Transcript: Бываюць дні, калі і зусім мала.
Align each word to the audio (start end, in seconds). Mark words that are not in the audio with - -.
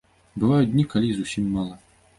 Бываюць 0.43 0.71
дні, 0.71 0.87
калі 0.95 1.07
і 1.15 1.19
зусім 1.21 1.55
мала. 1.61 1.75